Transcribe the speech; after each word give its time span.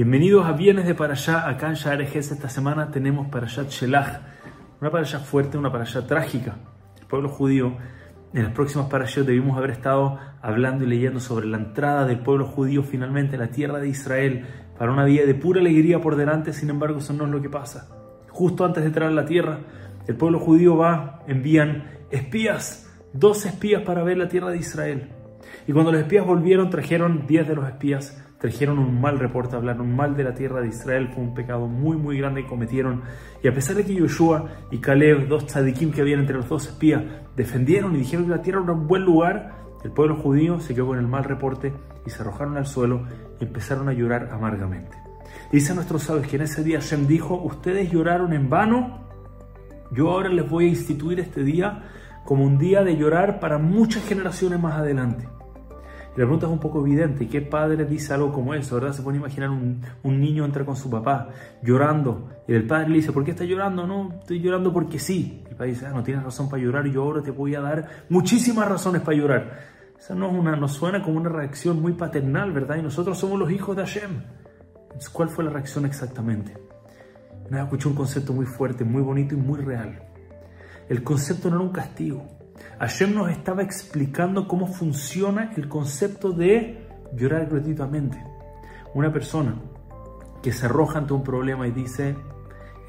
Bienvenidos 0.00 0.46
a 0.46 0.52
Viernes 0.52 0.86
de 0.86 0.94
Parashá. 0.94 1.46
Acá 1.46 1.68
en 1.68 1.74
Sha'ar 1.74 2.00
esta 2.00 2.48
semana 2.48 2.90
tenemos 2.90 3.28
Parashat 3.28 3.68
Shelach, 3.68 4.22
una 4.80 4.90
Parashá 4.90 5.18
fuerte, 5.18 5.58
una 5.58 5.70
Parashá 5.70 6.06
trágica. 6.06 6.56
El 6.98 7.06
pueblo 7.06 7.28
judío, 7.28 7.76
en 8.32 8.44
las 8.44 8.52
próximas 8.54 8.88
Parashot 8.88 9.26
debimos 9.26 9.58
haber 9.58 9.72
estado 9.72 10.18
hablando 10.40 10.84
y 10.84 10.86
leyendo 10.86 11.20
sobre 11.20 11.48
la 11.48 11.58
entrada 11.58 12.06
del 12.06 12.20
pueblo 12.20 12.46
judío 12.46 12.82
finalmente 12.82 13.36
a 13.36 13.40
la 13.40 13.48
tierra 13.48 13.78
de 13.78 13.90
Israel 13.90 14.46
para 14.78 14.90
una 14.90 15.04
vida 15.04 15.26
de 15.26 15.34
pura 15.34 15.60
alegría 15.60 16.00
por 16.00 16.16
delante, 16.16 16.54
sin 16.54 16.70
embargo 16.70 17.00
eso 17.00 17.12
no 17.12 17.26
es 17.26 17.30
lo 17.30 17.42
que 17.42 17.50
pasa. 17.50 17.90
Justo 18.30 18.64
antes 18.64 18.82
de 18.82 18.86
entrar 18.86 19.10
a 19.10 19.12
la 19.12 19.26
tierra, 19.26 19.58
el 20.08 20.16
pueblo 20.16 20.38
judío 20.38 20.78
va, 20.78 21.20
envían 21.26 21.84
espías, 22.10 22.90
dos 23.12 23.44
espías 23.44 23.82
para 23.82 24.02
ver 24.02 24.16
la 24.16 24.28
tierra 24.28 24.48
de 24.48 24.56
Israel. 24.56 25.10
Y 25.66 25.72
cuando 25.74 25.92
los 25.92 26.00
espías 26.00 26.24
volvieron, 26.24 26.70
trajeron 26.70 27.26
diez 27.26 27.46
de 27.46 27.54
los 27.54 27.68
espías 27.68 28.16
trajeron 28.40 28.78
un 28.78 29.00
mal 29.00 29.18
reporte, 29.18 29.54
hablaron 29.54 29.94
mal 29.94 30.16
de 30.16 30.24
la 30.24 30.34
tierra 30.34 30.62
de 30.62 30.68
Israel, 30.68 31.10
fue 31.14 31.22
un 31.22 31.34
pecado 31.34 31.68
muy 31.68 31.96
muy 31.96 32.18
grande 32.18 32.42
que 32.42 32.48
cometieron. 32.48 33.02
Y 33.42 33.48
a 33.48 33.54
pesar 33.54 33.76
de 33.76 33.84
que 33.84 33.94
Yoshua 33.94 34.46
y 34.70 34.78
Caleb, 34.78 35.28
dos 35.28 35.46
tzadikim 35.46 35.92
que 35.92 36.00
habían 36.00 36.20
entre 36.20 36.36
los 36.36 36.48
dos 36.48 36.66
espías, 36.66 37.02
defendieron 37.36 37.94
y 37.94 37.98
dijeron 37.98 38.24
que 38.24 38.30
la 38.30 38.42
tierra 38.42 38.62
era 38.64 38.72
un 38.72 38.86
buen 38.86 39.04
lugar, 39.04 39.60
el 39.84 39.92
pueblo 39.92 40.16
judío 40.16 40.58
se 40.58 40.74
quedó 40.74 40.86
con 40.86 40.98
el 40.98 41.06
mal 41.06 41.24
reporte 41.24 41.72
y 42.06 42.10
se 42.10 42.22
arrojaron 42.22 42.56
al 42.56 42.66
suelo 42.66 43.02
y 43.38 43.44
empezaron 43.44 43.88
a 43.90 43.92
llorar 43.92 44.30
amargamente. 44.32 44.96
Dice 45.52 45.74
nuestros 45.74 46.04
sabios 46.04 46.26
que 46.26 46.36
en 46.36 46.42
ese 46.42 46.64
día 46.64 46.80
Shem 46.80 47.06
dijo, 47.06 47.34
ustedes 47.34 47.90
lloraron 47.90 48.32
en 48.32 48.48
vano, 48.48 49.00
yo 49.92 50.10
ahora 50.10 50.30
les 50.30 50.48
voy 50.48 50.66
a 50.66 50.68
instituir 50.68 51.20
este 51.20 51.44
día 51.44 51.82
como 52.24 52.44
un 52.44 52.58
día 52.58 52.82
de 52.84 52.96
llorar 52.96 53.38
para 53.38 53.58
muchas 53.58 54.04
generaciones 54.04 54.60
más 54.60 54.78
adelante. 54.78 55.28
La 56.20 56.26
pregunta 56.26 56.44
es 56.44 56.52
un 56.52 56.58
poco 56.58 56.86
evidente. 56.86 57.26
¿Qué 57.28 57.40
padre 57.40 57.86
dice 57.86 58.12
algo 58.12 58.30
como 58.30 58.52
eso? 58.52 58.74
¿Verdad? 58.74 58.92
Se 58.92 59.00
pone 59.00 59.16
a 59.16 59.20
imaginar 59.20 59.48
un, 59.48 59.80
un 60.02 60.20
niño 60.20 60.44
entra 60.44 60.66
con 60.66 60.76
su 60.76 60.90
papá 60.90 61.30
llorando 61.62 62.28
y 62.46 62.52
el 62.52 62.66
padre 62.66 62.90
le 62.90 62.96
dice, 62.96 63.10
¿por 63.10 63.24
qué 63.24 63.30
está 63.30 63.44
llorando? 63.44 63.86
No, 63.86 64.16
estoy 64.20 64.38
llorando 64.38 64.70
porque 64.70 64.98
sí. 64.98 65.42
El 65.48 65.56
padre 65.56 65.70
dice, 65.70 65.86
ah, 65.86 65.92
no 65.94 66.02
tienes 66.02 66.22
razón 66.22 66.50
para 66.50 66.62
llorar, 66.62 66.86
yo 66.88 67.04
ahora 67.04 67.22
te 67.22 67.30
voy 67.30 67.54
a 67.54 67.62
dar 67.62 68.04
muchísimas 68.10 68.68
razones 68.68 69.00
para 69.00 69.16
llorar. 69.16 69.60
Esa 69.98 70.14
no 70.14 70.28
es 70.28 70.34
una, 70.34 70.56
nos 70.56 70.72
suena 70.72 71.02
como 71.02 71.16
una 71.16 71.30
reacción 71.30 71.80
muy 71.80 71.94
paternal, 71.94 72.52
¿verdad? 72.52 72.76
Y 72.76 72.82
nosotros 72.82 73.16
somos 73.16 73.38
los 73.38 73.50
hijos 73.50 73.74
de 73.74 73.86
Hashem. 73.86 74.10
Entonces, 74.82 75.08
¿cuál 75.08 75.30
fue 75.30 75.42
la 75.42 75.50
reacción 75.50 75.86
exactamente? 75.86 76.52
Me 77.48 77.62
escuché 77.62 77.88
un 77.88 77.94
concepto 77.94 78.34
muy 78.34 78.44
fuerte, 78.44 78.84
muy 78.84 79.00
bonito 79.00 79.34
y 79.34 79.38
muy 79.38 79.62
real. 79.62 80.02
El 80.86 81.02
concepto 81.02 81.48
no 81.48 81.56
era 81.56 81.64
un 81.64 81.72
castigo. 81.72 82.39
Hashem 82.78 83.14
nos 83.14 83.30
estaba 83.30 83.62
explicando 83.62 84.48
cómo 84.48 84.66
funciona 84.66 85.52
el 85.56 85.68
concepto 85.68 86.32
de 86.32 86.86
llorar 87.14 87.46
gratuitamente. 87.46 88.22
Una 88.94 89.12
persona 89.12 89.54
que 90.42 90.52
se 90.52 90.66
arroja 90.66 90.98
ante 90.98 91.12
un 91.12 91.22
problema 91.22 91.66
y 91.66 91.72
dice, 91.72 92.16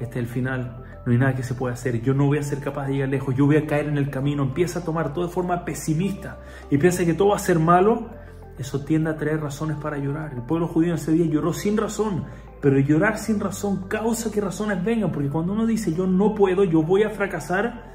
este 0.00 0.18
es 0.18 0.24
el 0.24 0.26
final, 0.26 0.84
no 1.04 1.12
hay 1.12 1.18
nada 1.18 1.34
que 1.34 1.42
se 1.42 1.54
pueda 1.54 1.74
hacer, 1.74 2.00
yo 2.00 2.14
no 2.14 2.26
voy 2.26 2.38
a 2.38 2.42
ser 2.42 2.60
capaz 2.60 2.86
de 2.86 2.94
llegar 2.94 3.08
lejos, 3.08 3.34
yo 3.34 3.46
voy 3.46 3.56
a 3.56 3.66
caer 3.66 3.86
en 3.86 3.98
el 3.98 4.10
camino, 4.10 4.42
empieza 4.42 4.80
a 4.80 4.84
tomar 4.84 5.12
todo 5.12 5.26
de 5.26 5.32
forma 5.32 5.64
pesimista 5.64 6.40
y 6.70 6.78
piensa 6.78 7.04
que 7.04 7.14
todo 7.14 7.28
va 7.28 7.36
a 7.36 7.40
ser 7.40 7.58
malo, 7.58 8.10
eso 8.58 8.84
tiende 8.84 9.10
a 9.10 9.16
traer 9.16 9.40
razones 9.40 9.76
para 9.78 9.96
llorar. 9.98 10.32
El 10.34 10.42
pueblo 10.42 10.68
judío 10.68 10.90
en 10.90 10.94
ese 10.94 11.12
día 11.12 11.26
lloró 11.26 11.52
sin 11.52 11.76
razón, 11.76 12.24
pero 12.60 12.78
llorar 12.78 13.18
sin 13.18 13.40
razón 13.40 13.88
causa 13.88 14.30
que 14.30 14.40
razones 14.40 14.82
vengan, 14.84 15.10
porque 15.10 15.28
cuando 15.28 15.52
uno 15.52 15.66
dice 15.66 15.92
yo 15.92 16.06
no 16.06 16.34
puedo, 16.34 16.64
yo 16.64 16.82
voy 16.82 17.02
a 17.02 17.10
fracasar, 17.10 17.92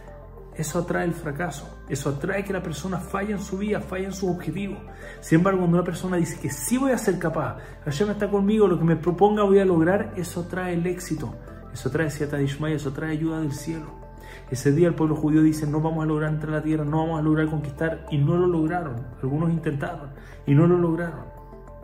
eso 0.58 0.80
atrae 0.80 1.06
el 1.06 1.14
fracaso, 1.14 1.84
eso 1.88 2.10
atrae 2.10 2.44
que 2.44 2.52
la 2.52 2.64
persona 2.64 2.98
falle 2.98 3.34
en 3.34 3.40
su 3.40 3.60
vida, 3.60 3.80
falle 3.80 4.06
en 4.06 4.12
su 4.12 4.28
objetivo. 4.28 4.76
Sin 5.22 5.38
embargo, 5.38 5.60
cuando 5.60 5.78
una 5.78 5.86
persona 5.86 6.18
dice 6.18 6.40
que 6.40 6.50
sí 6.50 6.80
voy 6.80 6.92
a 6.92 6.98
ser 6.98 7.20
capaz, 7.20 7.58
Hashem 7.86 8.10
está 8.10 8.28
conmigo, 8.28 8.68
lo 8.68 8.80
que 8.80 8.84
me 8.84 8.96
proponga 8.96 9.44
voy 9.44 9.60
a 9.60 9.66
lograr, 9.66 10.14
eso 10.18 10.48
trae 10.48 10.74
el 10.74 10.88
éxito, 10.88 11.36
eso 11.72 11.92
trae 11.92 12.10
Siata 12.10 12.42
Ishmael, 12.42 12.78
eso 12.78 12.92
trae 12.92 13.12
ayuda 13.12 13.40
del 13.40 13.54
cielo. 13.54 14.08
Ese 14.50 14.72
día 14.72 14.88
el 14.88 14.96
pueblo 14.96 15.16
judío 15.16 15.44
dice, 15.44 15.68
no 15.68 15.80
vamos 15.80 16.04
a 16.04 16.08
lograr 16.08 16.34
entrar 16.34 16.54
a 16.54 16.58
la 16.58 16.64
tierra, 16.64 16.86
no 16.86 17.00
vamos 17.04 17.20
a 17.20 17.24
lograr 17.24 17.50
conquistar, 17.50 18.08
y 18.10 18.18
no 18.18 18.36
lo 18.36 18.48
lograron. 18.48 19.06
Algunos 19.22 19.52
intentaron 19.52 20.10
y 20.48 20.56
no 20.56 20.66
lo 20.66 20.80
lograron, 20.80 21.26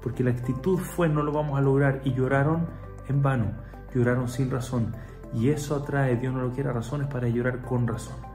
porque 0.01 0.23
la 0.23 0.31
actitud 0.31 0.79
fue, 0.79 1.09
no 1.09 1.21
lo 1.21 1.31
vamos 1.31 1.59
a 1.59 1.61
lograr, 1.61 2.01
y 2.05 2.13
lloraron 2.13 2.65
en 3.07 3.21
vano, 3.21 3.51
lloraron 3.93 4.27
sin 4.27 4.49
razón. 4.49 4.95
Y 5.31 5.49
eso 5.49 5.75
atrae, 5.75 6.15
Dios 6.15 6.33
no 6.33 6.41
lo 6.41 6.51
quiera, 6.51 6.73
razones 6.73 7.07
para 7.07 7.27
llorar 7.27 7.61
con 7.61 7.87
razón. 7.87 8.32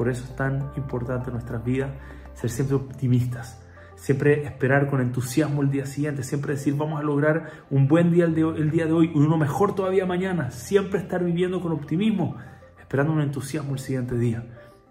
Por 0.00 0.08
eso 0.08 0.24
es 0.24 0.34
tan 0.34 0.70
importante 0.78 1.26
en 1.26 1.34
nuestras 1.34 1.62
vidas 1.62 1.90
ser 2.32 2.48
siempre 2.48 2.74
optimistas, 2.74 3.62
siempre 3.96 4.44
esperar 4.44 4.88
con 4.88 5.02
entusiasmo 5.02 5.60
el 5.60 5.70
día 5.70 5.84
siguiente, 5.84 6.22
siempre 6.22 6.54
decir 6.54 6.74
vamos 6.74 6.98
a 6.98 7.02
lograr 7.02 7.50
un 7.68 7.86
buen 7.86 8.10
día 8.10 8.24
el, 8.24 8.34
día 8.70 8.86
de 8.86 8.92
hoy, 8.92 9.12
uno 9.14 9.36
mejor 9.36 9.74
todavía 9.74 10.06
mañana, 10.06 10.52
siempre 10.52 11.00
estar 11.00 11.22
viviendo 11.22 11.60
con 11.60 11.72
optimismo, 11.72 12.38
esperando 12.78 13.12
un 13.12 13.20
entusiasmo 13.20 13.74
el 13.74 13.78
siguiente 13.78 14.16
día. 14.16 14.42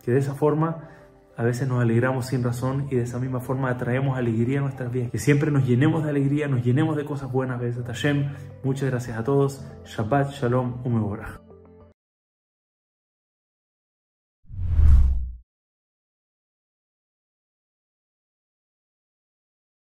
Que 0.03 0.11
de 0.11 0.19
esa 0.19 0.35
forma 0.35 0.89
a 1.35 1.43
veces 1.43 1.67
nos 1.67 1.81
alegramos 1.81 2.27
sin 2.27 2.43
razón 2.43 2.85
y 2.91 2.95
de 2.95 3.01
esa 3.01 3.17
misma 3.17 3.39
forma 3.39 3.71
atraemos 3.71 4.15
alegría 4.15 4.59
a 4.59 4.61
nuestras 4.61 4.91
vidas. 4.91 5.09
Que 5.09 5.17
siempre 5.17 5.49
nos 5.49 5.65
llenemos 5.65 6.03
de 6.03 6.11
alegría, 6.11 6.47
nos 6.47 6.63
llenemos 6.63 6.95
de 6.95 7.03
cosas 7.03 7.31
buenas. 7.31 7.59
Hashem. 7.87 8.31
Muchas 8.63 8.91
gracias 8.91 9.17
a 9.17 9.23
todos. 9.23 9.65
Shabbat 9.85 10.33
Shalom 10.33 10.85
Umeborah. 10.85 11.48